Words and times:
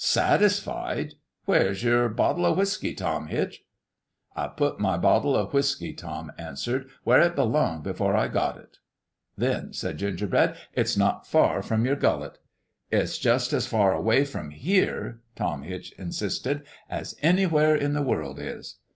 "Satis 0.17 0.57
fied? 0.59 1.13
Where's 1.45 1.83
your 1.83 2.09
bottle 2.09 2.47
o' 2.47 2.53
whiskey, 2.55 2.95
Tom 2.95 3.27
Hitch?' 3.27 3.61
In 4.35 4.41
LOVE 4.41 4.49
WITH 4.49 4.49
A 4.49 4.49
FLOWER 4.49 4.49
79 4.49 4.49
"I've 4.73 4.77
put 4.77 4.81
my 4.81 4.97
bottle 4.97 5.35
o' 5.35 5.45
whiskey," 5.45 5.93
Tom 5.93 6.31
an 6.39 6.53
swered," 6.53 6.89
where 7.03 7.21
it 7.21 7.35
belonged 7.35 7.83
before 7.83 8.15
I 8.15 8.27
got 8.27 8.57
it." 8.57 8.79
11 9.37 9.37
Then," 9.63 9.73
said 9.73 9.99
Gingerbread," 9.99 10.55
it's 10.73 10.97
not 10.97 11.27
far 11.27 11.61
from 11.61 11.85
your 11.85 11.97
gullet."" 11.97 12.39
It's 12.91 13.19
jus 13.19 13.51
1 13.51 13.57
as 13.57 13.67
far 13.67 13.93
away 13.93 14.25
from 14.25 14.49
here," 14.49 15.21
Tom 15.35 15.61
Hitch 15.61 15.91
insisted," 15.99 16.63
as 16.89 17.15
anywhere 17.21 17.75
in 17.75 17.93
the 17.93 18.01
world 18.01 18.39
is." 18.39 18.77